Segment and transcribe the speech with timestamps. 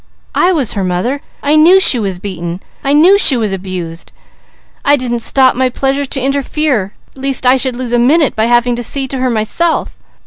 [0.33, 1.21] I was her mother.
[1.43, 2.59] I knew she was beaten.
[2.83, 4.11] I knew she was abused!
[4.83, 8.75] I didn't stop my pleasure to interfere, lest I should lose a minute by having
[8.77, 9.95] to see to her myself!